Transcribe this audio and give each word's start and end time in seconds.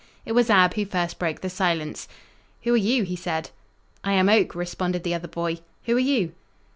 It 0.25 0.31
was 0.31 0.49
Ab 0.49 0.73
who 0.73 0.83
first 0.87 1.19
broke 1.19 1.41
the 1.41 1.49
silence: 1.51 2.07
"Who 2.63 2.73
are 2.73 2.75
you?" 2.75 3.03
he 3.03 3.15
said. 3.15 3.51
"I 4.03 4.13
am 4.13 4.29
Oak," 4.29 4.55
responded 4.55 5.03
the 5.03 5.13
other 5.13 5.27
boy. 5.27 5.59
"Who 5.83 5.95
are 5.95 5.99
you?" 5.99 6.31